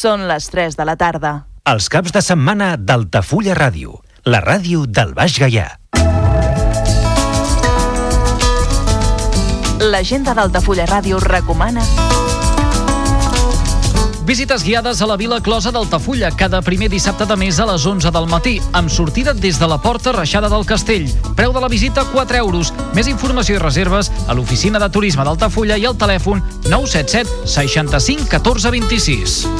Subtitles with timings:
[0.00, 1.30] Són les 3 de la tarda.
[1.68, 3.98] Els caps de setmana d'Altafulla Ràdio,
[4.32, 5.66] la ràdio del Baix Gaià.
[9.92, 11.84] L'agenda d'Altafulla Ràdio recomana...
[14.30, 18.12] Visites guiades a la Vila Closa d'Altafulla cada primer dissabte de mes a les 11
[18.14, 21.10] del matí, amb sortida des de la porta reixada del castell.
[21.34, 22.70] Preu de la visita 4 euros.
[22.94, 28.70] Més informació i reserves a l'oficina de turisme d'Altafulla i al telèfon 977 65 14
[28.70, 29.50] 26.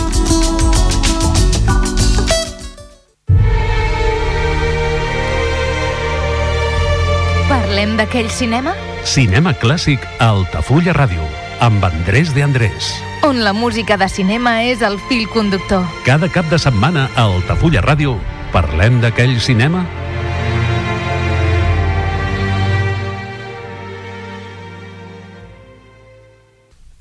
[7.50, 8.78] Parlem d'aquell cinema?
[9.02, 11.26] Cinema clàssic a Altafulla Ràdio,
[11.58, 13.09] amb Andrés de Andrés.
[13.22, 15.84] On la música de cinema és el fil conductor.
[16.06, 18.14] Cada cap de setmana a Altafulla Ràdio
[18.54, 19.84] parlem d'aquell cinema?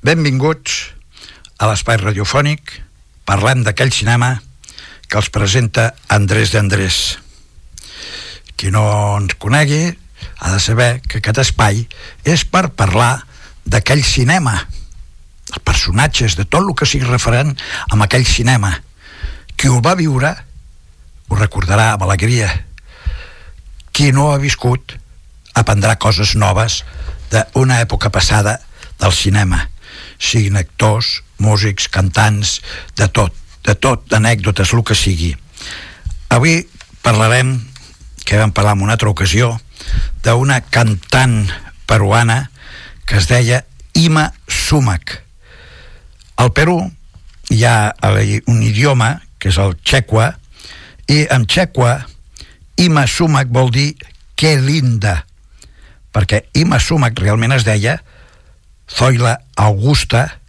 [0.03, 0.75] Benvinguts
[1.59, 2.81] a l'espai radiofònic
[3.29, 4.39] Parlem d'aquell cinema
[5.05, 7.19] que els presenta Andrés d'Andrés.
[8.57, 8.83] Qui no
[9.19, 9.83] ens conegui
[10.39, 11.83] ha de saber que aquest espai
[12.25, 13.11] és per parlar
[13.69, 14.55] d'aquell cinema,
[15.49, 17.55] els personatges, de tot el que sigui referent
[17.89, 18.73] amb aquell cinema.
[19.55, 20.35] Qui ho va viure
[21.29, 22.49] ho recordarà amb alegria.
[23.91, 24.95] Qui no ha viscut
[25.59, 26.83] aprendrà coses noves
[27.33, 28.57] d'una època passada
[29.01, 29.67] del cinema
[30.19, 32.59] siguin actors, músics, cantants,
[32.95, 33.33] de tot,
[33.65, 35.31] de tot, d'anècdotes, el que sigui.
[36.29, 36.61] Avui
[37.01, 37.55] parlarem,
[38.27, 39.55] que vam parlar en una altra ocasió,
[40.23, 41.47] d'una cantant
[41.87, 42.51] peruana
[43.07, 43.63] que es deia
[43.97, 45.23] Ima Sumac.
[46.39, 46.77] Al Perú
[47.51, 47.91] hi ha
[48.47, 50.31] un idioma, que és el txequa,
[51.11, 52.05] i en txequa
[52.79, 53.89] Ima Sumac vol dir
[54.39, 55.25] que linda,
[56.15, 57.97] perquè Ima Sumac realment es deia
[58.87, 60.39] Zoila Augusta,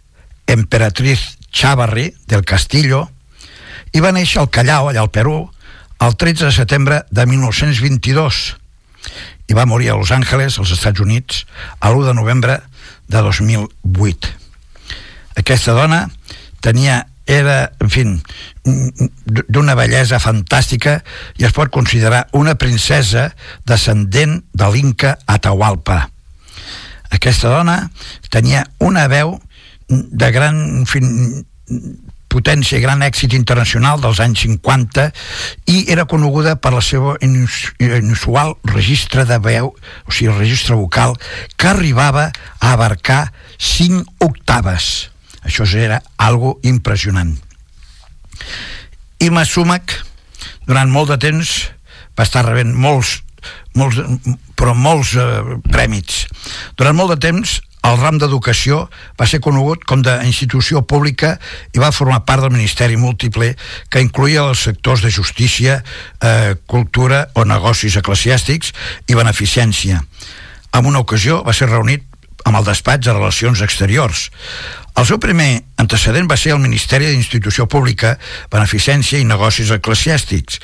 [0.47, 3.09] emperatriz Chavarri del Castillo,
[3.91, 5.43] i va néixer al Callao, allà al Perú,
[5.99, 8.43] el 13 de setembre de 1922
[9.51, 11.43] i va morir a Los Angeles, als Estats Units,
[11.81, 12.61] a l'1 de novembre
[13.11, 14.40] de 2008.
[15.39, 16.05] Aquesta dona
[16.61, 18.03] tenia era, en fi,
[19.47, 20.97] d'una bellesa fantàstica
[21.39, 23.29] i es pot considerar una princesa
[23.67, 26.03] descendent de l'Inca Atahualpa.
[27.11, 27.77] Aquesta dona
[28.31, 29.37] tenia una veu
[29.87, 31.09] de gran en
[32.31, 35.09] potència i gran èxit internacional dels anys 50
[35.73, 39.73] i era coneguda per la seva inusual registre de veu,
[40.07, 41.17] o sigui, registre vocal,
[41.57, 45.10] que arribava a abarcar 5 octaves.
[45.45, 47.33] Això era algo impressionant.
[49.21, 49.97] Ima Sumac,
[50.67, 51.49] durant molt de temps,
[52.17, 53.19] va estar rebent molts,
[53.77, 54.01] molts
[54.57, 56.25] però molts eh, prèmits.
[56.77, 58.83] Durant molt de temps, el ram d'educació
[59.17, 61.33] va ser conegut com d'institució pública
[61.73, 63.55] i va formar part del Ministeri Múltiple
[63.89, 65.79] que incluïa els sectors de justícia,
[66.21, 68.73] eh, cultura o negocis eclesiàstics
[69.09, 70.03] i beneficència.
[70.77, 72.05] En una ocasió va ser reunit
[72.45, 74.29] amb el despatx de Relacions Exteriors.
[74.99, 78.17] El seu primer antecedent va ser el Ministeri d'Institució Pública,
[78.51, 80.59] Beneficència i Negocis Eclesiàstics.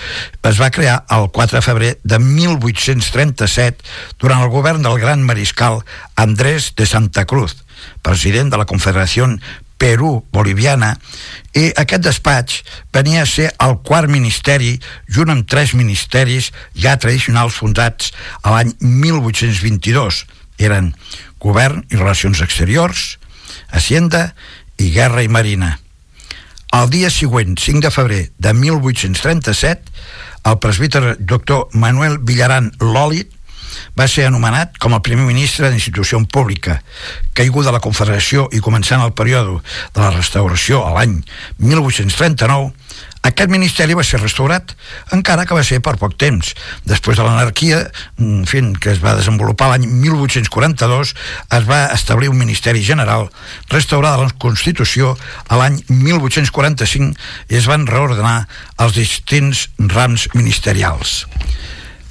[0.49, 3.87] Es va crear el 4 de febrer de 1837
[4.19, 5.81] durant el govern del gran mariscal
[6.15, 7.55] Andrés de Santa Cruz,
[8.03, 9.29] president de la Confederació
[9.77, 10.95] Perú-Boliviana,
[11.55, 12.61] i aquest despatx
[12.93, 14.75] venia a ser el quart ministeri,
[15.07, 18.11] junt amb tres ministeris ja tradicionals fundats
[18.41, 20.25] a l'any 1822.
[20.57, 20.93] Eren
[21.39, 23.17] Govern i Relacions Exteriors,
[23.69, 24.33] Hacienda
[24.77, 25.77] i Guerra i Marina.
[26.75, 29.93] El dia següent, 5 de febrer de 1837,
[30.47, 33.33] el presbíter doctor Manuel Villaran Lòlit
[33.97, 36.81] va ser anomenat com el primer ministre d'institució pública.
[37.37, 41.19] Caiguda la Confederació i començant el període de la restauració a l'any
[41.57, 42.71] 1839,
[43.27, 44.73] aquest ministeri va ser restaurat,
[45.15, 46.53] encara que va ser per poc temps.
[46.87, 47.81] Després de l'anarquia,
[48.23, 51.13] en fi, que es va desenvolupar l'any 1842,
[51.59, 53.27] es va establir un ministeri general,
[53.73, 55.15] restaurada la Constitució
[55.47, 57.13] a l'any 1845
[57.51, 58.47] i es van reordenar
[58.79, 61.25] els distints rams ministerials.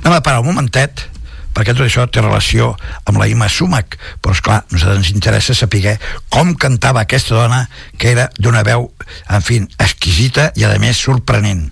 [0.05, 1.08] Anem a parar un momentet
[1.56, 2.75] perquè tot això té relació
[3.08, 5.97] amb la Ima Sumac, però és clar, nosaltres ens interessa saber
[6.29, 7.62] com cantava aquesta dona
[7.97, 8.91] que era d'una veu,
[9.32, 11.70] en fi, exquisita i a més sorprenent.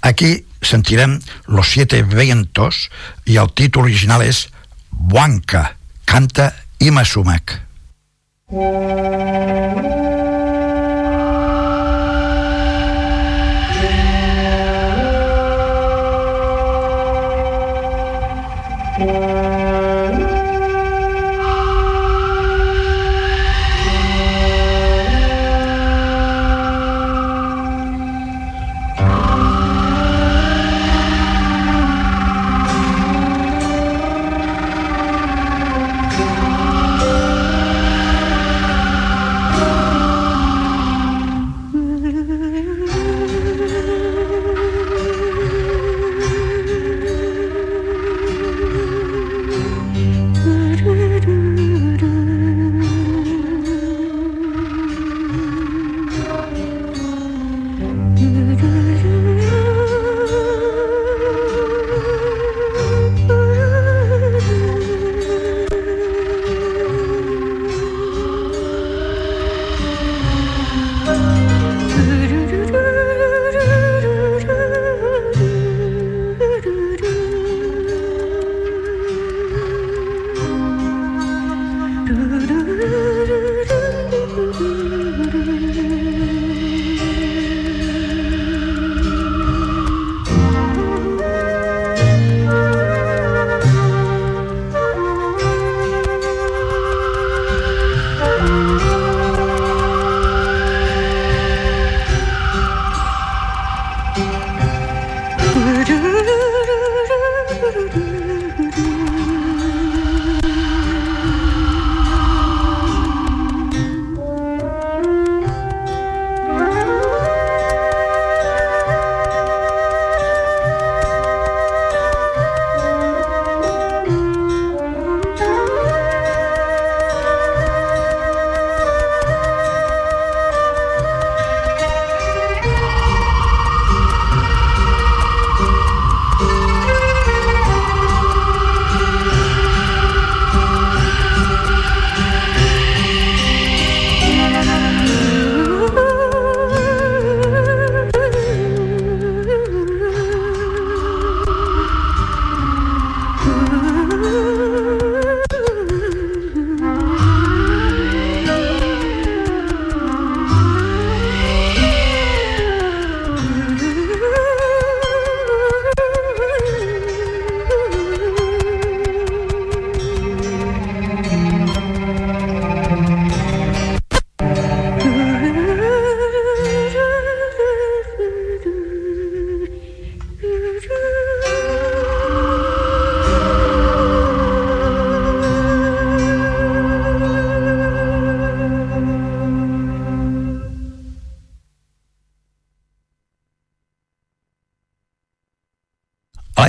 [0.00, 2.88] Aquí sentirem Los Siete Vientos
[3.26, 4.46] i el títol original és
[4.90, 5.74] Buanca,
[6.08, 7.60] canta Ima Sumac.
[8.48, 10.27] La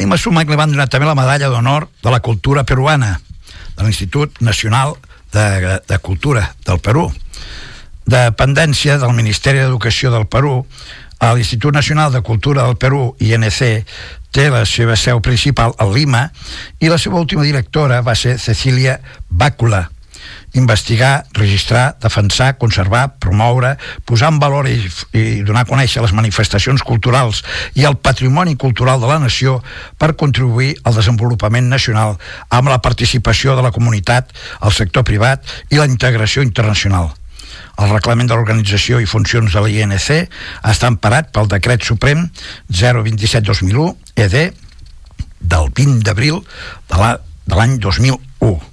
[0.09, 3.11] Ima Sumac li van donar també la medalla d'honor de la cultura peruana
[3.77, 4.95] de l'Institut Nacional
[5.35, 7.03] de, de Cultura del Perú.
[8.09, 10.63] Dependència del Ministeri d'Educació del Perú,
[11.21, 13.85] a l'Institut Nacional de Cultura del Perú, INC,
[14.33, 16.31] té la seva seu principal a Lima
[16.81, 18.97] i la seva última directora va ser Cecília
[19.29, 19.91] Bàcula,
[20.53, 24.79] investigar, registrar, defensar, conservar, promoure, posar en valor i,
[25.13, 27.43] i donar a conèixer les manifestacions culturals
[27.77, 29.59] i el patrimoni cultural de la nació
[29.97, 32.18] per contribuir al desenvolupament nacional
[32.49, 37.13] amb la participació de la comunitat, el sector privat i la integració internacional.
[37.80, 40.09] El reglament de l'organització i funcions de l'INC
[40.68, 42.25] està emparat pel decret suprem
[42.71, 43.94] 027-2001
[44.25, 44.35] ED
[45.39, 46.42] del 20 d'abril
[46.92, 48.69] de l'any 2001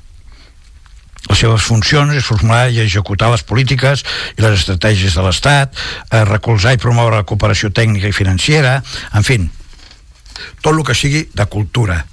[1.29, 4.05] les seves funcions és formular i executar les polítiques
[4.37, 5.75] i les estratègies de l'Estat,
[6.11, 8.81] eh, recolzar i promoure la cooperació tècnica i financera,
[9.15, 9.41] en fi,
[10.63, 12.05] tot el que sigui de cultura.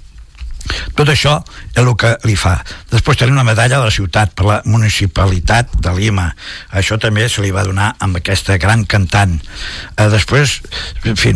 [0.94, 1.36] Tot això
[1.74, 2.56] és el que li fa.
[2.92, 6.30] Després tenim una medalla de la ciutat per la municipalitat de Lima.
[6.72, 9.36] Això també se li va donar amb aquesta gran cantant.
[9.96, 10.60] Eh, després,
[11.04, 11.34] en fi,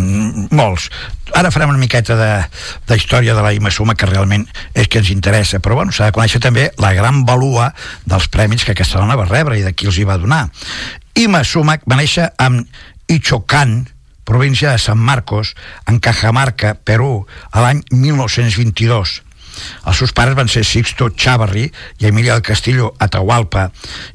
[0.51, 0.89] molts
[1.35, 2.31] ara farem una miqueta de,
[2.89, 6.09] de història de la Ima Suma que realment és que ens interessa però bueno, s'ha
[6.09, 7.69] de conèixer també la gran valua
[8.09, 10.47] dels premis que aquesta dona va rebre i de qui els hi va donar
[11.19, 12.65] Ima Sumac va néixer amb
[13.09, 13.83] Ichocan
[14.29, 15.55] província de San Marcos
[15.89, 19.23] en Cajamarca, Perú a l'any 1922
[19.87, 21.67] els seus pares van ser Sixto Chavarri
[21.99, 23.69] i Emilia del Castillo Atahualpa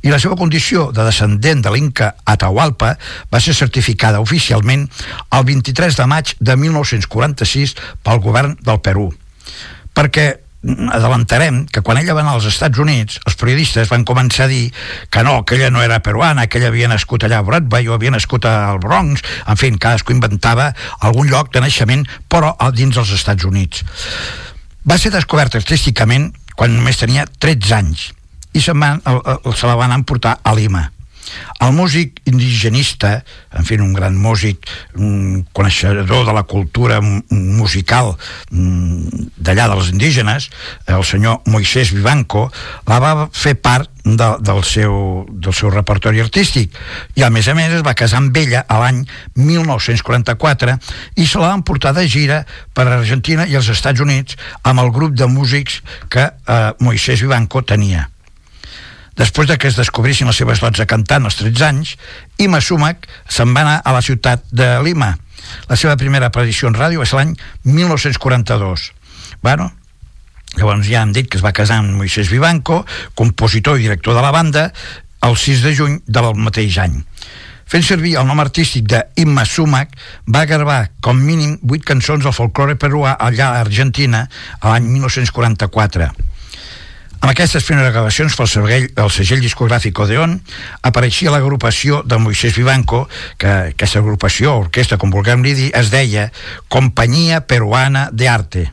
[0.03, 2.93] i la seva condició de descendent de l'Inca Atahualpa
[3.34, 4.88] va ser certificada oficialment
[5.32, 9.10] el 23 de maig de 1946 pel govern del Perú.
[9.93, 10.27] Perquè
[10.63, 14.72] adelantarem que quan ella va anar als Estats Units els periodistes van començar a dir
[15.12, 17.98] que no, que ella no era peruana, que ella havia nascut allà a Broadway o
[17.98, 23.12] havia nascut al Bronx en fi, cadascú inventava algun lloc de naixement però dins dels
[23.12, 23.84] Estats Units
[24.88, 28.10] va ser descobert artísticament quan només tenia 13 anys
[28.53, 30.86] i se, van, se la van emportar a Lima.
[31.63, 38.13] El músic indigenista, en fi, un gran músic, un coneixedor de la cultura musical
[38.51, 40.50] mm, d'allà dels indígenes,
[40.88, 42.50] el senyor Moisés Vivanco,
[42.89, 46.75] la va fer part de, del, seu, del seu repertori artístic.
[47.15, 49.03] I a més a més es va casar amb ella a l'any
[49.39, 50.77] 1944
[51.15, 52.44] i se la van portar de gira
[52.75, 57.63] per Argentina i els Estats Units amb el grup de músics que eh, Moisés Vivanco
[57.63, 58.10] tenia
[59.17, 61.93] Després de que es descobrissin les seves dots a cantant als 13 anys,
[62.41, 65.12] Ima Sumac se'n va anar a la ciutat de Lima.
[65.70, 67.36] La seva primera aparició en ràdio és l'any
[67.67, 68.89] 1942.
[69.46, 69.70] Bueno,
[70.58, 72.82] llavors ja hem dit que es va casar amb Moisés Vivanco,
[73.13, 74.72] compositor i director de la banda,
[75.22, 76.98] el 6 de juny del mateix any.
[77.70, 79.93] Fent servir el nom artístic de Imma Sumac,
[80.25, 84.25] va gravar com mínim 8 cançons del folklore peruà allà a Argentina
[84.65, 86.33] l'any 1944
[87.24, 90.34] amb aquestes primeres gravacions pel segell, el segell discogràfic Odeon
[90.84, 93.06] apareixia l'agrupació de Moisés Vivanco,
[93.39, 96.27] que aquesta agrupació, orquestra, com vulguem dir, es deia
[96.68, 98.65] Companyia Peruana de Arte.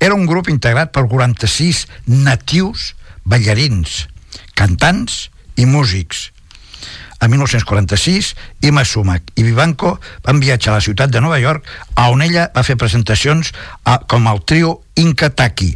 [0.00, 2.94] Era un grup integrat per 46 natius
[3.28, 4.06] ballarins,
[4.56, 5.26] cantants
[5.60, 6.30] i músics.
[7.26, 11.64] A 1946, Ima Sumac i Vivanco van viatjar a la ciutat de Nova York,
[11.98, 13.50] a on ella va fer presentacions
[13.82, 15.72] a, com el trio Inca Taki,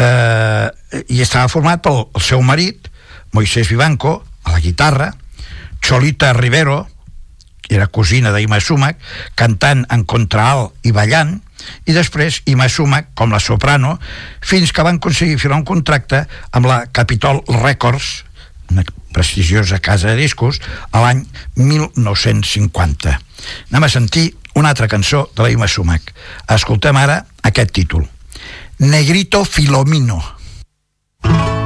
[0.00, 0.68] eh,
[1.12, 2.88] i estava format pel el seu marit,
[3.36, 5.10] Moisés Vivanco, a la guitarra,
[5.84, 6.86] Cholita Rivero,
[7.60, 8.96] que era cosina d'Ima Sumac,
[9.36, 11.36] cantant en contraalt i ballant,
[11.84, 13.98] i després Ima Sumac com la soprano,
[14.40, 16.24] fins que van aconseguir firmar un contracte
[16.56, 18.22] amb la Capitol Records,
[18.70, 20.60] una prestigiosa casa de discos,
[20.92, 21.24] a l'any
[21.56, 23.18] 1950.
[23.70, 26.12] Anem a sentir una altra cançó de la Ima Sumac.
[26.48, 28.08] Escoltem ara aquest títol.
[28.78, 30.22] Negrito Filomino.
[31.22, 31.57] Negrito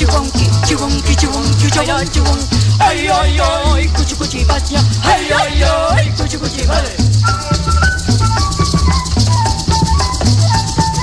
[0.00, 2.38] chihuanqui, chihuanqui, chihuanqui, chaya chihuan.
[2.80, 4.80] Ay, ay, ay, cuchi, cuchi, vaya.
[5.04, 6.96] Ay, ay, ay, cuchi, cuchi, vale.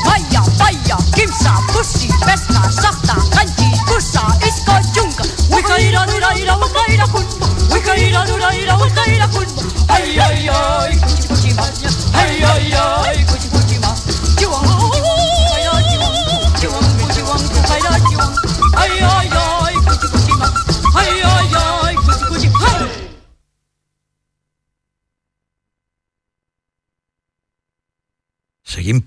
[0.04, 5.24] Vaya, vaya, kimsa, pussy, pesca, sakta, kanchi, kusa, iska, chunga.
[5.54, 7.48] Wika, ira, dura, ira, wika, ira, kunba.
[7.72, 9.62] Wika, ira, dura, ira, wika, ira, kunba.
[9.90, 10.97] Ay, ay, ay,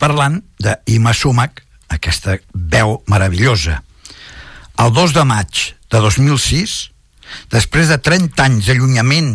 [0.00, 3.82] parlant d'Ima Sumac, aquesta veu meravellosa.
[4.80, 6.76] El 2 de maig de 2006,
[7.52, 9.34] després de 30 anys d'allunyament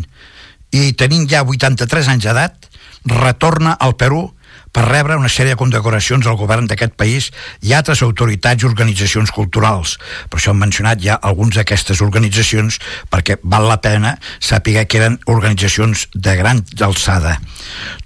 [0.75, 2.69] i tenint ja 83 anys d'edat,
[3.05, 4.31] retorna al Perú
[4.75, 7.29] per rebre una sèrie de condecoracions del govern d'aquest país
[7.63, 9.93] i altres autoritats i organitzacions culturals.
[10.27, 15.15] Per això hem mencionat ja alguns d'aquestes organitzacions perquè val la pena saber que eren
[15.31, 17.37] organitzacions de gran alçada.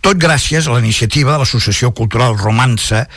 [0.06, 3.08] Tot gràcies a la iniciativa de l'Associació Cultural Romança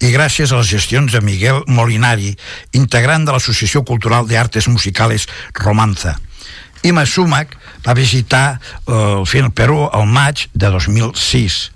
[0.00, 2.32] i gràcies a les gestions de Miguel Molinari,
[2.72, 5.28] integrant de l'Associació Cultural de Artes Musicales
[5.60, 6.16] Romanza.
[6.82, 11.71] Ima Sumac va visitar eh, el Perú al maig de 2006.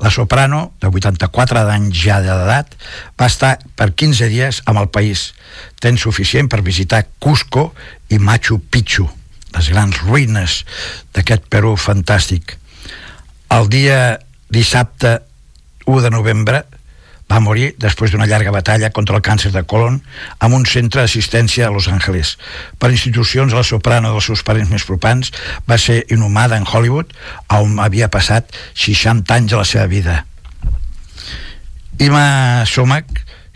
[0.00, 2.72] La soprano, de 84 anys ja d'edat,
[3.20, 5.30] va estar per 15 dies amb el país,
[5.80, 7.70] temps suficient per visitar Cusco
[8.08, 9.04] i Machu Picchu,
[9.52, 10.62] les grans ruïnes
[11.12, 12.56] d'aquest Perú fantàstic.
[13.52, 14.16] El dia
[14.48, 15.18] dissabte
[15.84, 16.64] 1 de novembre
[17.30, 20.00] va morir després d'una llarga batalla contra el càncer de colon
[20.42, 22.36] amb un centre d'assistència a Los Angeles.
[22.78, 25.30] Per institucions, la soprano dels seus parents més propans
[25.70, 27.14] va ser inhumada en Hollywood,
[27.54, 30.24] on havia passat 60 anys de la seva vida.
[32.00, 33.06] Ima Sumac,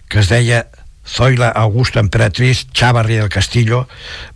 [0.09, 0.67] que es deia
[1.09, 3.87] Zoila Augusta Emperatriz Chavarri del Castillo,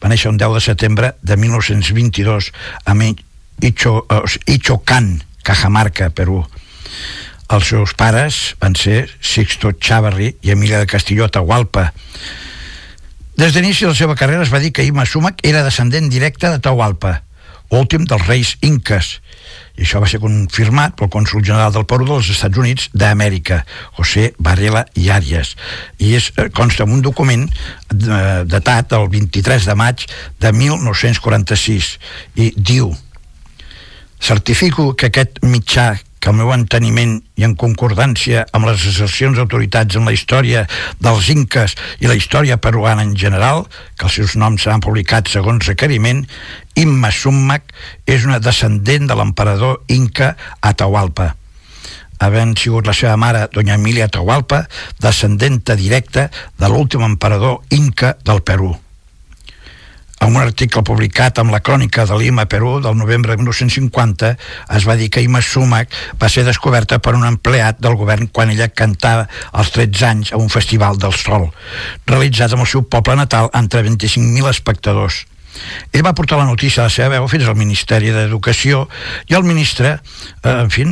[0.02, 2.52] va néixer un 10 de setembre de 1922
[2.84, 2.94] a
[3.60, 4.06] Icho,
[4.46, 6.46] Ichocan, Cajamarca, Perú.
[7.48, 11.86] Els seus pares van ser Sixto Chavarri i Emilia de Castillo Atahualpa.
[13.38, 16.50] Des d'inici de la seva carrera es va dir que Ima Sumac era descendent directe
[16.50, 17.22] de Tahualpa,
[17.70, 19.12] últim dels reis inques,
[19.78, 23.62] i això va ser confirmat pel cònsul general del Perú dels Estats Units d'Amèrica,
[23.96, 25.54] José Varela i Arias,
[26.02, 30.04] i és, eh, consta en un document eh, datat el 23 de maig
[30.40, 31.94] de 1946,
[32.42, 32.90] i diu
[34.18, 39.98] certifico que aquest mitjà que al meu enteniment i en concordància amb les assercions d'autoritats
[39.98, 40.64] en la història
[41.02, 43.66] dels inques i la història peruana en general,
[43.98, 46.24] que els seus noms seran publicats segons requeriment,
[46.78, 47.72] Imma Summac
[48.06, 51.34] és una descendent de l'emperador inca Atahualpa.
[52.18, 54.64] Havent sigut la seva mare, doña Emilia Atahualpa,
[54.98, 58.74] descendenta directa de l'últim emperador inca del Perú
[60.20, 64.34] en un article publicat amb la crònica de Lima, Perú, del novembre de 1950,
[64.76, 68.50] es va dir que Ima Sumac va ser descoberta per un empleat del govern quan
[68.50, 71.48] ella cantava als 13 anys a un festival del sol,
[72.06, 75.24] realitzat amb el seu poble natal entre 25.000 espectadors.
[75.92, 78.84] Ell va portar la notícia de la seva veu fins al Ministeri d'Educació
[79.26, 79.96] i el ministre,
[80.44, 80.84] eh, en fi,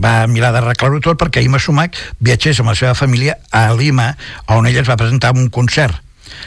[0.00, 4.14] va mirar d'arreglar-ho tot perquè Ima Sumac viatgés amb la seva família a Lima,
[4.46, 6.05] on ella es va presentar en un concert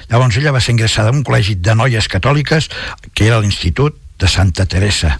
[0.09, 2.69] Llavors ella va ser ingressada en un col·legi de noies catòliques
[3.13, 5.17] que era l'Institut de Santa Teresa.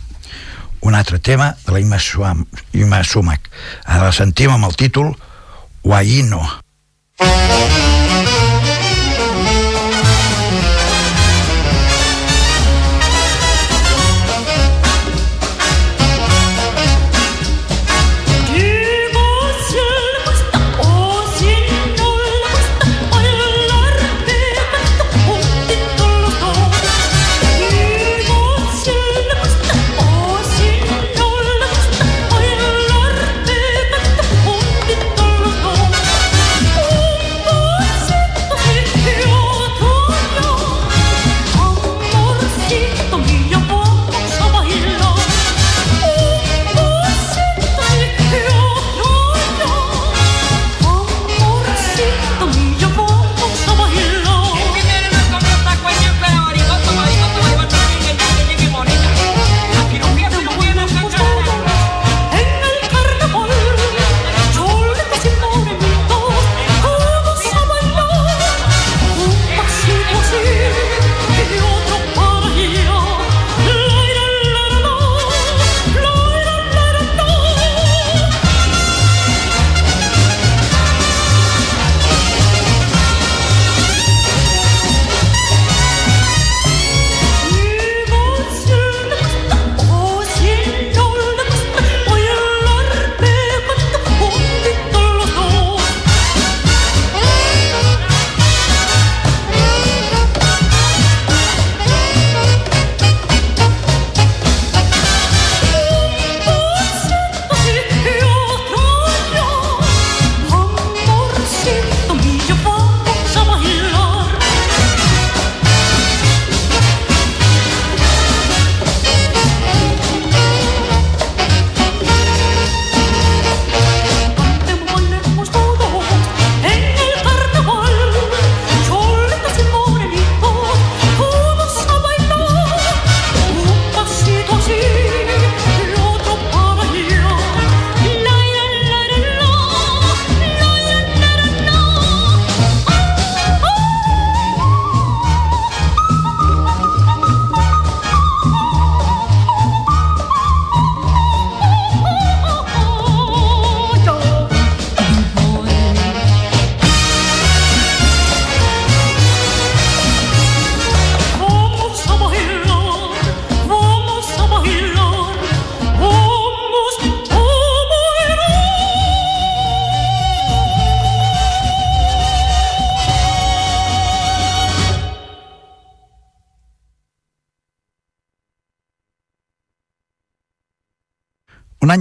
[0.82, 2.00] Un altre tema de la Ima,
[2.74, 3.50] Ima Sumac.
[3.86, 5.13] Ara la sentim amb el títol
[5.84, 6.43] Huayino.
[7.19, 7.88] Oh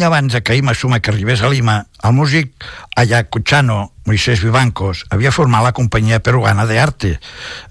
[0.09, 2.51] abans de que Ima Sumac arribés a Lima, el músic
[2.97, 7.11] ayacuchano Moisés Vivancos havia format la companyia peruana de arte,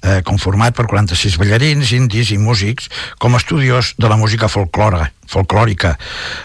[0.06, 5.10] eh, conformat per 46 ballarins, indis i músics com a estudiós de la música folclora,
[5.26, 5.98] folclòrica.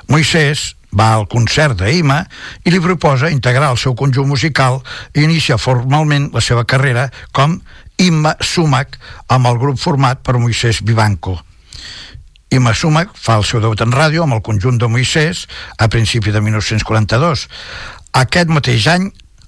[0.08, 2.22] Moisés va al concert d'Ima
[2.64, 4.80] i li proposa integrar el seu conjunt musical
[5.12, 7.60] i inicia formalment la seva carrera com
[8.00, 8.96] Imma Sumac
[9.28, 11.36] amb el grup format per Moisés Vivanco.
[12.52, 15.46] I Masumac fa el seu debut en ràdio amb el conjunt de Moisès
[15.80, 17.46] a principi de 1942.
[18.20, 19.06] Aquest mateix any,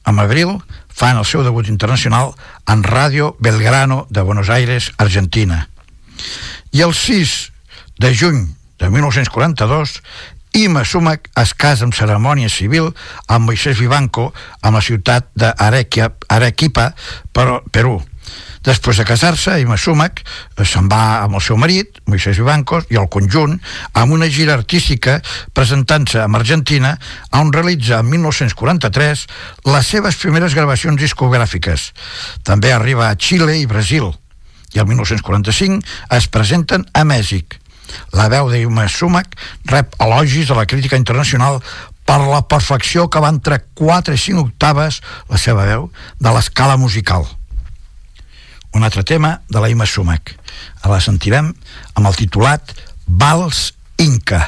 [0.08, 0.54] en abril,
[0.88, 2.32] fan el seu debut internacional
[2.70, 5.68] en Ràdio Belgrano de Buenos Aires, Argentina.
[6.72, 7.34] I el 6
[8.00, 8.40] de juny
[8.80, 10.00] de 1942
[10.54, 12.92] Ima Sumac es casa amb cerimònia civil
[13.26, 14.28] amb Moisés Vivanco
[14.62, 16.92] a la ciutat d'Arequipa,
[17.34, 17.98] Perú.
[18.64, 22.96] Després de casar-se, Ima Sumac eh, se'n va amb el seu marit, Moisés Vivancos, i
[22.96, 23.58] el conjunt,
[23.92, 25.18] amb una gira artística
[25.52, 26.94] presentant-se amb Argentina,
[27.36, 29.26] on realitza en 1943
[29.68, 31.90] les seves primeres gravacions discogràfiques.
[32.42, 34.08] També arriba a Xile i Brasil,
[34.72, 35.84] i el 1945
[36.16, 37.60] es presenten a Mèxic.
[38.16, 39.36] La veu d'Ima Sumac
[39.68, 41.60] rep elogis de la crítica internacional
[42.08, 46.80] per la perfecció que va entre 4 i 5 octaves, la seva veu, de l'escala
[46.80, 47.28] musical
[48.74, 50.34] un altre tema de la Ima Sumac.
[50.82, 51.52] Ara la sentirem
[51.94, 52.74] amb el titulat
[53.06, 54.42] Vals Inca.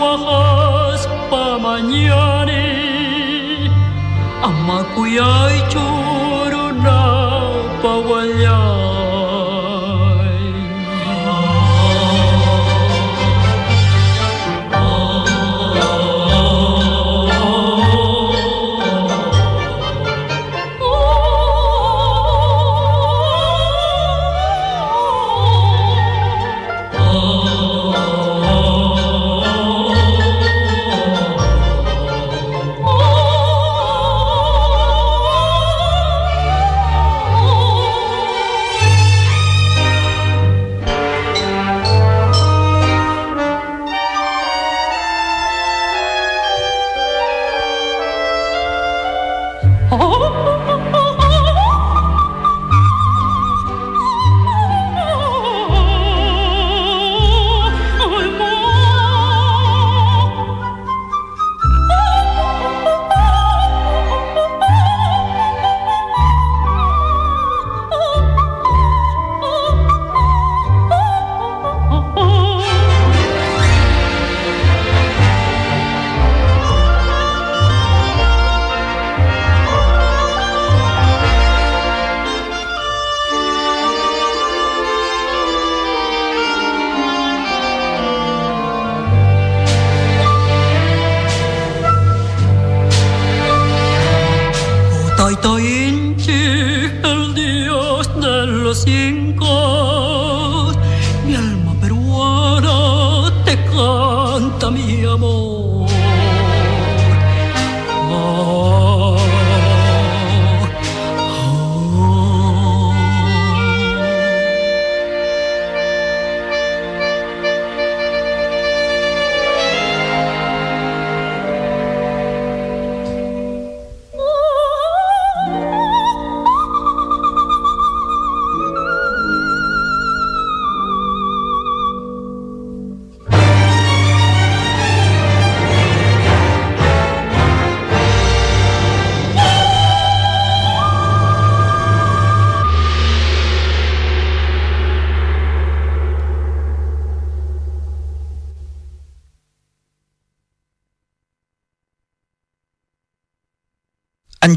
[0.00, 2.60] wajas pa mañana.
[4.42, 5.56] Amakuyay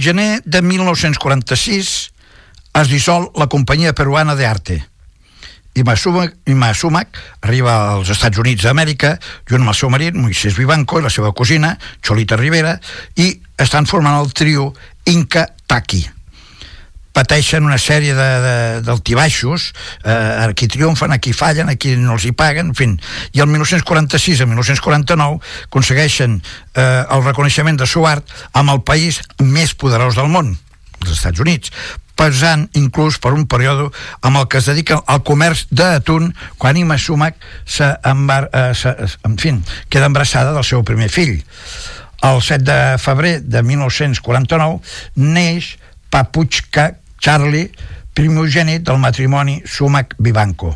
[0.05, 1.93] gener de 1946
[2.81, 4.77] es dissol la companyia peruana d'Arte
[5.75, 9.15] i Masumac arriba als Estats Units d'Amèrica
[9.49, 11.73] junt amb el seu marit Moisés Vivanco i la seva cosina
[12.05, 12.77] Cholita Rivera
[13.17, 14.69] i estan formant el trio
[15.11, 16.14] Inca Taki
[17.15, 18.13] pateixen una sèrie
[18.83, 19.71] d'altibaixos,
[20.03, 22.89] eh, aquí triomfen, aquí fallen, aquí no els hi paguen, en fi.
[23.33, 26.41] I el 1946 i 1949 aconsegueixen
[26.75, 30.57] eh, el reconeixement de Suart amb el país més poderós del món,
[31.01, 31.71] els Estats Units,
[32.15, 33.89] pesant inclús per un període
[34.23, 38.71] amb el que es dedica al comerç d'atún quan Ima Sumac se, embar, eh,
[39.23, 39.55] en fi,
[39.89, 41.41] queda embarassada del seu primer fill.
[42.23, 44.79] El 7 de febrer de 1949
[45.15, 45.75] neix
[46.09, 47.71] Papuchka Charlie,
[48.13, 50.75] primogènit del matrimoni Sumac-Vivanco.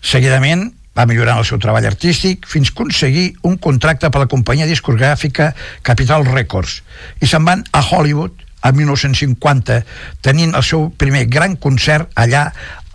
[0.00, 4.68] Seguidament va millorant el seu treball artístic fins a aconseguir un contracte per la companyia
[4.70, 5.50] discogràfica
[5.84, 6.78] Capital Records
[7.20, 9.76] i se'n van a Hollywood a 1950
[10.24, 12.46] tenint el seu primer gran concert allà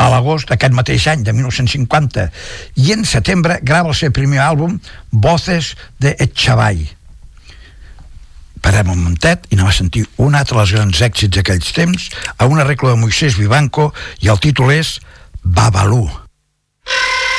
[0.01, 2.25] a l'agost d'aquest mateix any de 1950
[2.81, 4.79] i en setembre grava el seu primer àlbum
[5.27, 6.81] Voces de Etxavall
[8.61, 12.49] parem un momentet i anem a sentir un altre dels grans èxits d'aquells temps a
[12.49, 14.99] una regla de Moisés Vivanco i el títol és
[15.43, 16.05] Babalú.
[16.05, 17.30] Está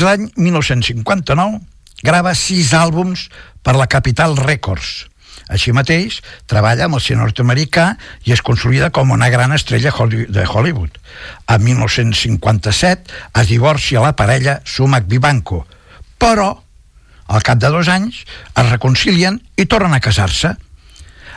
[0.00, 1.58] Fins l'any 1959
[2.00, 3.26] grava sis àlbums
[3.60, 5.04] per la Capital Records.
[5.52, 7.84] Així mateix, treballa amb el cine nord-americà
[8.24, 10.96] i es consolida com una gran estrella de Hollywood.
[11.44, 15.66] A 1957 es divorcia la parella Sumac Vivanco,
[16.16, 16.48] però
[17.28, 20.54] al cap de dos anys es reconcilien i tornen a casar-se.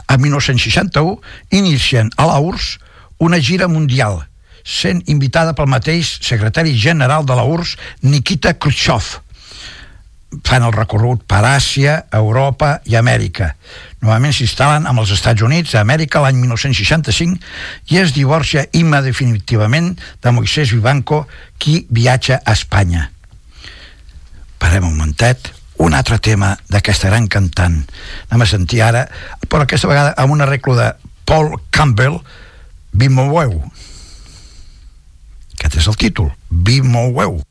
[0.07, 1.19] A 1961
[1.51, 2.79] inicien a la URSS
[3.19, 4.23] una gira mundial,
[4.63, 9.19] sent invitada pel mateix secretari general de la URSS, Nikita Khrushchev.
[10.43, 13.51] Fan el recorregut per Àsia, Europa i Amèrica.
[14.01, 19.93] Novament s'instal·len amb els Estats Units a Amèrica l'any 1965 i es divorcia Imma definitivament
[20.23, 21.27] de Moisés Vivanco,
[21.59, 23.11] qui viatja a Espanya.
[24.57, 27.79] Parem un momentet un altre tema d'aquesta gran cantant
[28.29, 29.07] anem a sentir ara
[29.49, 30.91] però aquesta vegada amb un arreglo de
[31.25, 32.19] Paul Campbell
[32.93, 33.57] Bimoweu
[35.57, 36.31] aquest és el títol.
[36.49, 37.41] Be More Well.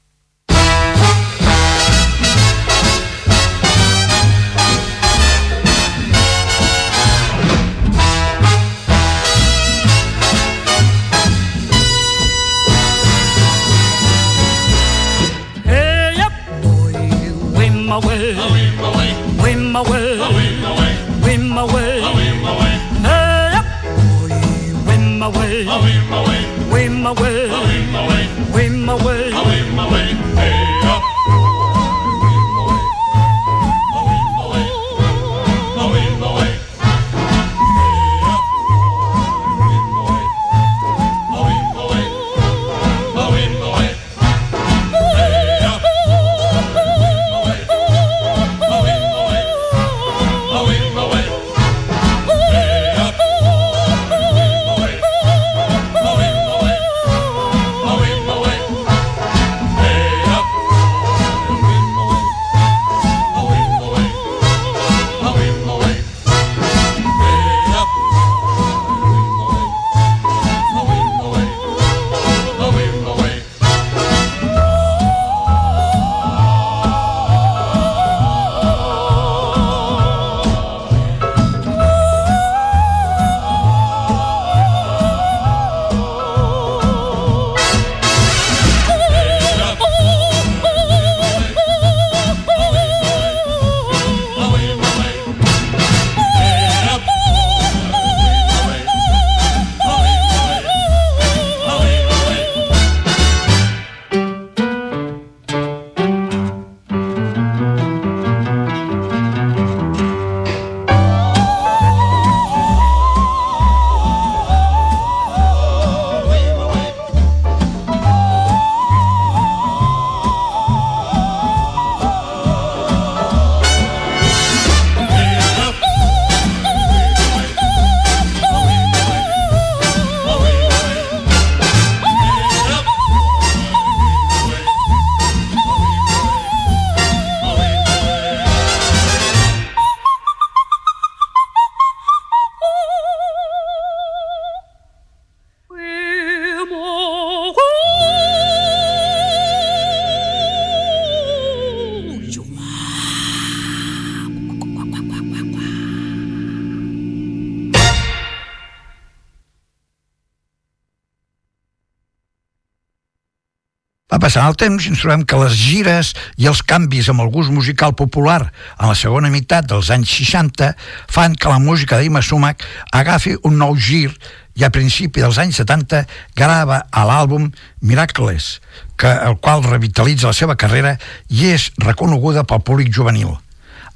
[164.22, 167.96] Passant el temps ens trobem que les gires i els canvis amb el gust musical
[167.98, 170.68] popular en la segona meitat dels anys 60
[171.10, 172.62] fan que la música d'Ima Sumac
[172.94, 174.12] agafi un nou gir
[174.54, 176.04] i a principi dels anys 70
[176.38, 177.50] grava a l'àlbum
[177.82, 178.60] Miracles,
[178.94, 180.94] que, el qual revitalitza la seva carrera
[181.32, 183.34] i és reconeguda pel públic juvenil.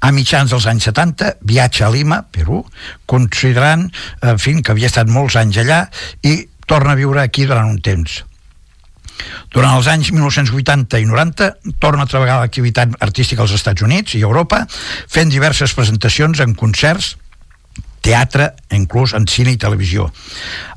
[0.03, 2.65] A mitjans dels anys 70 viatja a Lima, Perú,
[3.07, 3.87] considerant
[4.19, 5.85] en fi, que havia estat molts anys allà
[6.27, 8.25] i torna a viure aquí durant un temps.
[9.53, 14.23] Durant els anys 1980 i 90 torna a treballar l'activitat artística als Estats Units i
[14.25, 14.65] Europa,
[15.09, 17.15] fent diverses presentacions en concerts,
[18.05, 20.07] teatre, inclús en cine i televisió.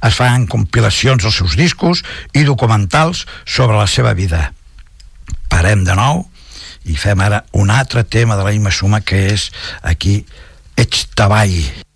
[0.06, 2.02] Es fan compilacions dels seus discos
[2.34, 4.50] i documentals sobre la seva vida.
[5.50, 6.24] Parem de nou
[6.90, 9.50] i fem ara un altre tema de la Ima Suma que és
[9.82, 10.24] aquí
[10.80, 11.89] Ets Tabai.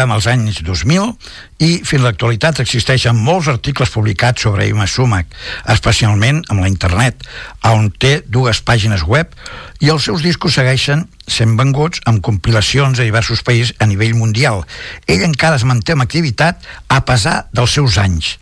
[0.00, 1.12] Arribem als anys 2000
[1.60, 5.26] i fins a l'actualitat existeixen molts articles publicats sobre Ima Sumac,
[5.68, 7.20] especialment amb la internet,
[7.68, 9.34] on té dues pàgines web
[9.80, 14.64] i els seus discos segueixen sent venguts amb compilacions a diversos països a nivell mundial.
[15.06, 18.38] Ell encara es manté amb activitat a pesar dels seus anys.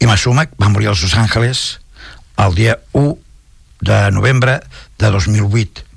[0.00, 1.80] Ima Sumac va morir als Los Angeles
[2.38, 3.18] el dia 1
[3.84, 4.62] de novembre
[4.98, 5.87] de 2008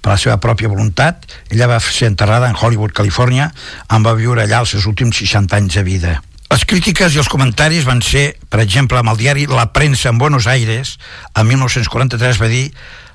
[0.00, 1.26] per la seva pròpia voluntat.
[1.50, 3.50] Ella va ser enterrada en Hollywood, Califòrnia,
[3.92, 6.14] on va viure allà els seus últims 60 anys de vida.
[6.48, 10.18] Les crítiques i els comentaris van ser, per exemple, amb el diari La Premsa en
[10.18, 10.96] Buenos Aires,
[11.36, 12.64] en 1943 va dir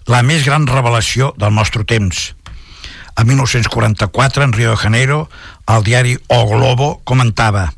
[0.05, 2.33] la més gran revelació del nostre temps.
[3.17, 5.29] En 1944, en Rio de Janeiro,
[5.67, 7.71] el diari O Globo comentava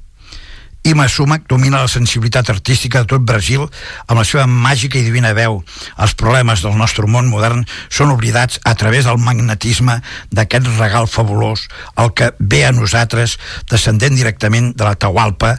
[0.86, 3.64] Ima Sumac domina la sensibilitat artística de tot Brasil
[4.06, 5.64] amb la seva màgica i divina veu.
[5.98, 9.96] Els problemes del nostre món modern són oblidats a través del magnetisme
[10.30, 11.64] d'aquest regal fabulós,
[11.98, 15.56] el que ve a nosaltres descendent directament de la Tahualpa,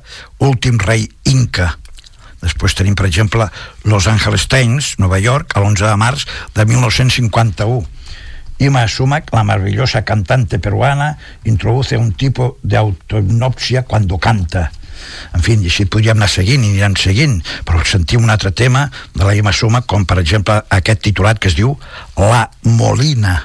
[0.46, 1.72] últim rei inca.
[2.38, 3.50] Després tenim, per exemple,
[3.82, 7.82] Los Angeles Times, Nova York, l'11 de març de 1951.
[8.62, 14.70] Ima Sumac, la maravillosa cantante peruana, introduce un tipo de autohipnopsia cuando canta.
[15.36, 18.86] En fi, i així podríem anar seguint i anirem seguint, però sentim un altre tema
[19.14, 21.76] de la Ima Suma, com per exemple aquest titulat que es diu
[22.16, 23.38] La Molina.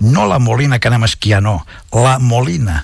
[0.00, 1.60] No la Molina que anem a esquiar, no.
[1.92, 2.82] La Molina.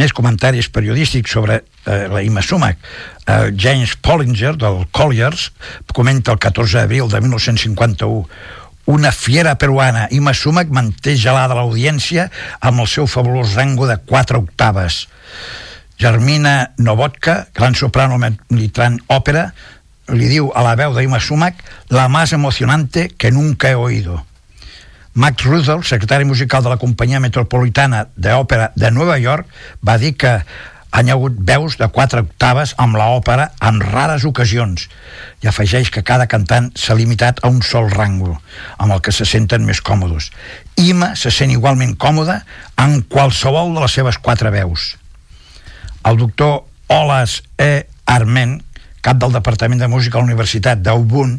[0.00, 2.80] Més comentaris periodístics sobre eh, la Ima Sumac.
[3.26, 5.50] Eh, James Pollinger, del Colliers,
[5.92, 8.24] comenta el 14 d'abril de 1951
[8.90, 12.24] una fiera peruana, Ima Sumac manté gelada l'audiència
[12.58, 15.04] amb el seu fabulós rango de 4 octaves.
[16.00, 19.50] Germina Novotka, gran soprano militant òpera,
[20.10, 24.24] li diu a la veu d'Ima Sumac la más emocionante que nunca he oído.
[25.14, 29.48] Max Rudolph, secretari musical de la companyia metropolitana d'òpera de Nova York,
[29.82, 30.38] va dir que
[30.90, 34.88] han hagut veus de quatre octaves amb l'òpera en rares ocasions
[35.42, 38.36] i afegeix que cada cantant s'ha limitat a un sol rango
[38.78, 40.30] amb el que se senten més còmodes
[40.82, 42.40] Ima se sent igualment còmoda
[42.82, 44.96] en qualsevol de les seves quatre veus
[46.10, 47.86] el doctor Olas E.
[48.10, 48.58] Arment
[49.00, 51.38] cap del Departament de Música a la Universitat d'Aubun,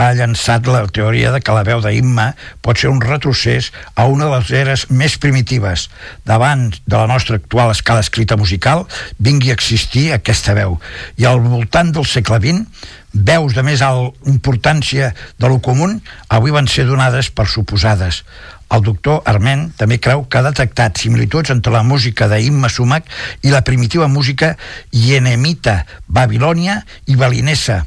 [0.00, 2.30] ha llançat la teoria de que la veu d'Imma
[2.64, 5.88] pot ser un retrocés a una de les eres més primitives.
[6.24, 8.86] Davant de la nostra actual escala escrita musical
[9.18, 10.78] vingui a existir aquesta veu.
[11.20, 12.64] I al voltant del segle XX,
[13.12, 15.90] veus de més alt importància de lo comú
[16.28, 18.22] avui van ser donades per suposades.
[18.70, 23.08] El doctor Arment també creu que ha detectat similituds entre la música d'Imma Sumac
[23.42, 24.54] i la primitiva música
[24.94, 27.82] ienemita, babilònia i balinesa.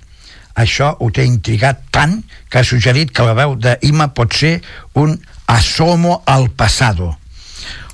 [0.59, 2.19] Això ho té intrigat tant
[2.49, 4.59] que ha suggerit que la veu d'Imma pot ser
[4.99, 5.15] un
[5.47, 7.15] asomo al passado.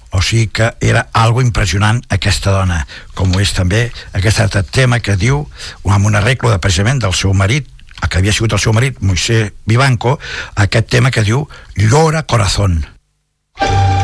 [0.10, 2.82] O sigui que era algo impressionant aquesta dona,
[3.14, 5.44] com ho és també aquest altre tema que diu,
[5.86, 7.70] amb un arreglo de precisament del seu marit,
[8.08, 10.20] que havia sigut el seu marit, Moisés Vivanco,
[10.56, 12.86] aquest tema que diu Llora Corazón.
[13.60, 13.99] por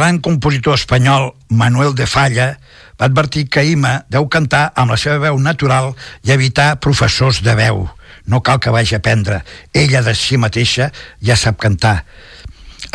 [0.00, 2.54] gran compositor espanyol Manuel de Falla
[2.96, 5.90] va advertir que Ima deu cantar amb la seva veu natural
[6.24, 7.82] i evitar professors de veu.
[8.24, 9.42] No cal que vagi a aprendre.
[9.76, 10.88] Ella de si mateixa
[11.20, 11.98] ja sap cantar.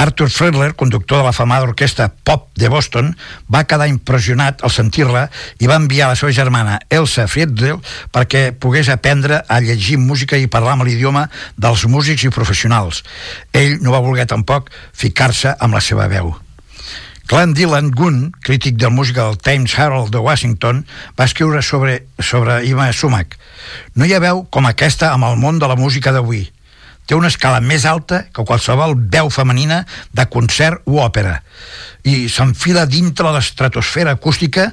[0.01, 3.13] Arthur Fredler, conductor de la famada orquestra Pop de Boston,
[3.53, 5.27] va quedar impressionat al sentir-la
[5.61, 7.77] i va enviar la seva germana Elsa Friedel
[8.09, 13.03] perquè pogués aprendre a llegir música i parlar amb l'idioma dels músics i professionals.
[13.53, 16.33] Ell no va voler tampoc ficar-se amb la seva veu.
[17.27, 20.85] Glenn Dylan Gunn, crític de música del Times Herald de Washington,
[21.19, 23.39] va escriure sobre, sobre Ima Sumac.
[23.95, 26.45] No hi ha veu com aquesta amb el món de la música d'avui
[27.05, 29.83] té una escala més alta que qualsevol veu femenina
[30.15, 31.37] de concert o òpera
[32.05, 34.67] i s'enfila dintre l'estratosfera acústica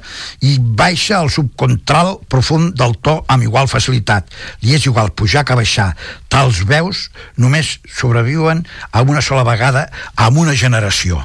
[0.45, 4.29] i baixa al subcontral profund del to amb igual facilitat.
[4.61, 5.93] Li és igual pujar que baixar.
[6.29, 7.07] Tals veus
[7.41, 9.87] només sobreviuen a una sola vegada
[10.17, 11.23] amb una generació.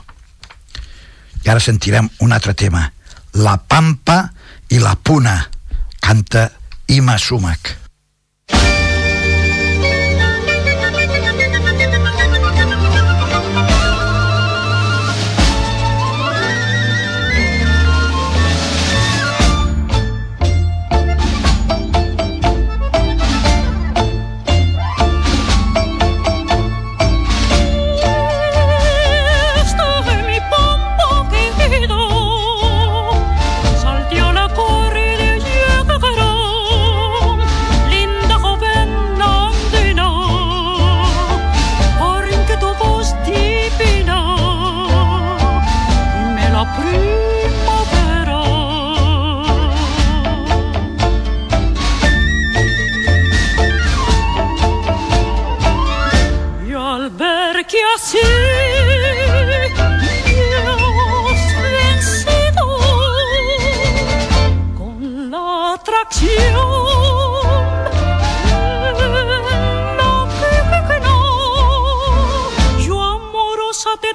[1.47, 2.81] I ara sentirem un altre tema.
[3.39, 4.17] La Pampa
[4.67, 5.37] i la Puna.
[6.03, 6.49] Canta
[6.91, 7.86] Ima Sumac.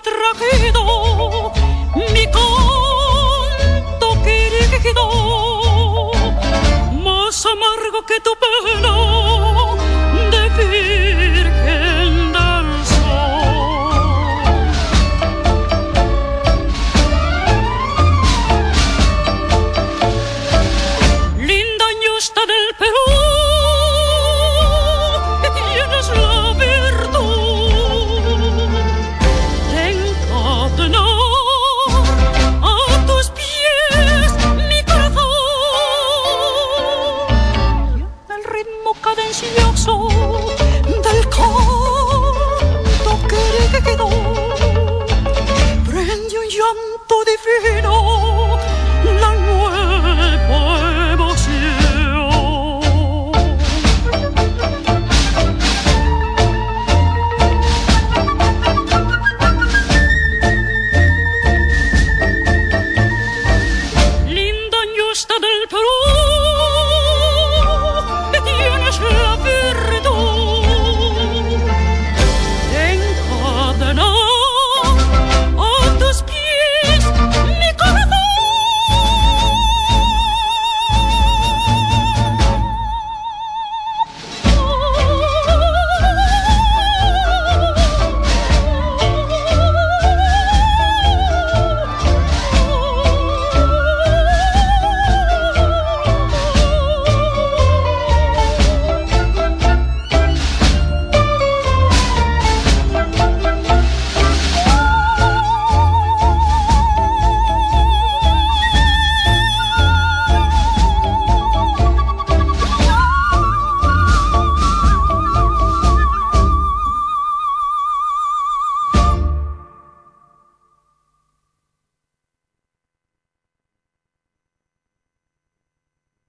[0.02, 1.52] trajido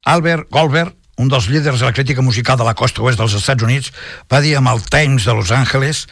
[0.04, 3.64] Albert Goldberg, un dels líders de la crítica musical de la costa oest dels Estats
[3.64, 3.92] Units,
[4.32, 6.08] va dir amb el Times de Los Angeles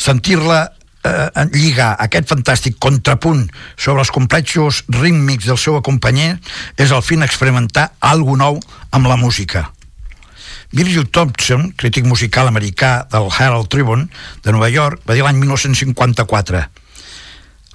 [0.00, 0.72] sentir-la
[1.04, 3.44] eh, lligar aquest fantàstic contrapunt
[3.76, 6.36] sobre els complexos rítmics del seu acompanyer
[6.76, 8.58] és al fin experimentar algo nou
[8.90, 9.68] amb la música.
[10.74, 14.08] Virgil Thompson, crític musical americà del Herald Tribune
[14.42, 16.66] de Nova York, va dir l'any 1954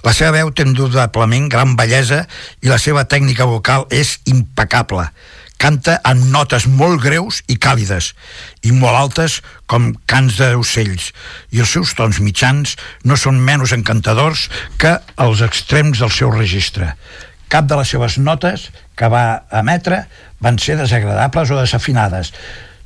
[0.02, 2.24] la seva veu té indudablement gran bellesa
[2.62, 5.06] i la seva tècnica vocal és impecable
[5.62, 8.12] canta en notes molt greus i càlides
[8.66, 9.38] i molt altes
[9.70, 11.12] com cants d'ocells
[11.54, 12.74] i els seus tons mitjans
[13.06, 14.48] no són menys encantadors
[14.82, 16.92] que els extrems del seu registre.
[17.52, 20.04] Cap de les seves notes que va emetre
[20.42, 22.32] van ser desagradables o desafinades.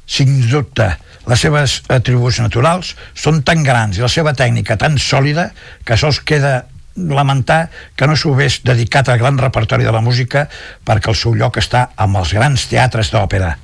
[0.07, 0.93] Sens dubte,
[1.27, 5.49] Les seves atributs naturals són tan grans i la seva tècnica tan sòlida
[5.85, 6.61] que sols queda
[6.97, 10.47] lamentar que no s'ho hagués dedicat al gran repertori de la música
[10.85, 13.57] perquè el seu lloc està amb els grans teatres d'òpera.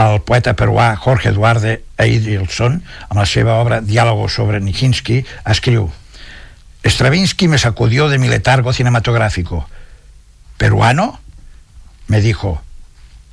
[0.00, 5.90] El poeta peruà Jorge Eduardo Eidilson, amb la seva obra Diálogo sobre Nijinsky, escriu
[6.84, 9.68] Stravinsky me sacudió de mi letargo cinematográfico.
[10.56, 11.20] ¿Peruano?
[12.06, 12.62] Me dijo,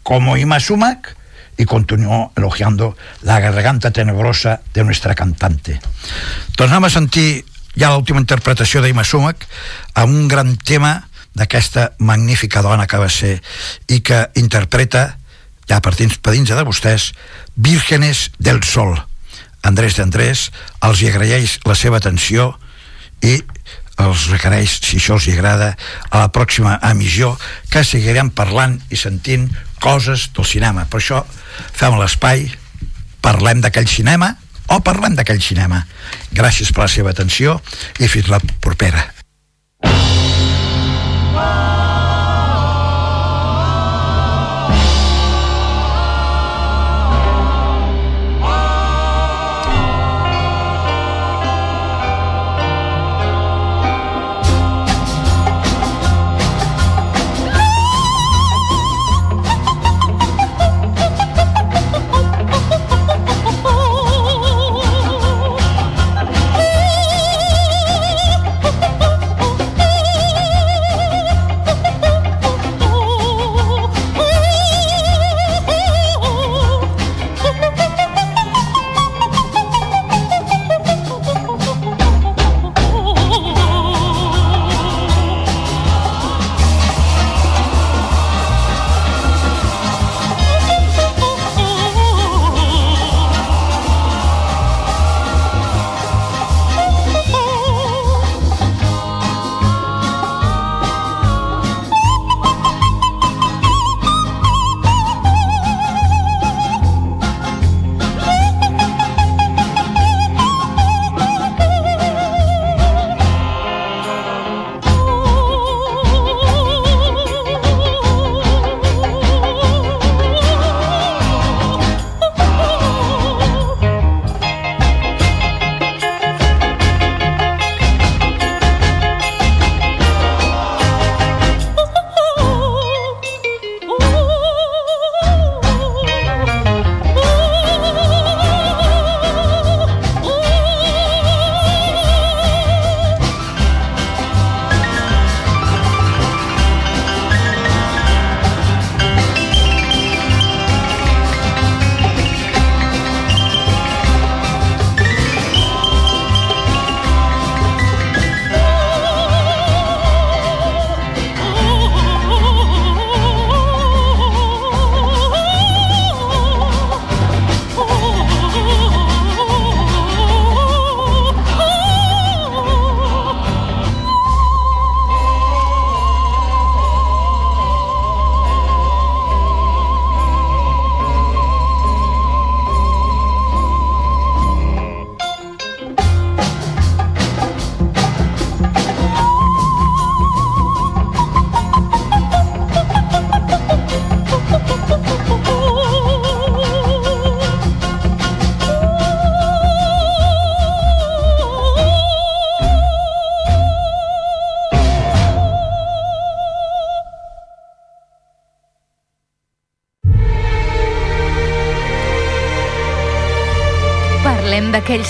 [0.03, 1.15] como Ima Sumac,
[1.57, 5.79] y continuó elogiando la garganta tenebrosa de nuestra cantante.
[6.57, 7.45] Anem a sentir
[7.77, 9.45] ja l'última interpretació d'Ima Sumac
[9.93, 10.97] amb un gran tema
[11.37, 13.37] d'aquesta magnífica dona que va ser
[13.93, 15.17] i que interpreta,
[15.69, 17.11] ja per dins, per dins de vostès,
[17.55, 18.95] Vírgenes del Sol.
[19.67, 20.47] Andrés d'Andrés
[20.85, 22.55] els hi agraeix la seva atenció
[23.21, 23.37] i
[23.97, 25.71] els requereix, si això els hi agrada,
[26.09, 27.33] a la pròxima emissió
[27.73, 29.49] que seguirem parlant i sentint
[29.81, 30.85] coses del cinema.
[30.85, 31.23] Per això
[31.77, 32.45] fem l'espai,
[33.21, 34.35] parlem d'aquell cinema
[34.73, 35.83] o parlem d'aquell cinema.
[36.35, 37.59] Gràcies per la seva atenció
[37.99, 39.16] i fins la propera.